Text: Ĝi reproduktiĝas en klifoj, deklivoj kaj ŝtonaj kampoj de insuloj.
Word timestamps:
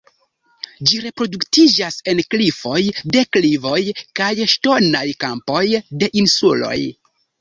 Ĝi 0.91 1.01
reproduktiĝas 1.01 1.97
en 2.13 2.21
klifoj, 2.35 2.79
deklivoj 3.17 3.77
kaj 4.21 4.31
ŝtonaj 4.55 5.07
kampoj 5.27 5.63
de 6.05 6.11
insuloj. 6.23 6.77